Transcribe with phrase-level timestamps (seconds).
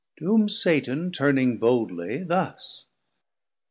[0.17, 2.87] T' whom Satan turning boldly, thus.